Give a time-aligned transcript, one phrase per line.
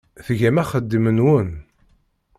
[0.25, 1.49] Tgam axeddim-nwen.